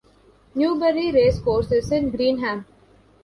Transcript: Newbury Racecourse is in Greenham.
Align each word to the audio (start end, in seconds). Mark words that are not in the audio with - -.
Newbury 0.55 1.11
Racecourse 1.11 1.71
is 1.71 1.91
in 1.91 2.11
Greenham. 2.11 2.65